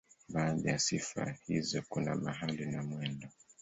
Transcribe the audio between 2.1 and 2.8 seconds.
mahali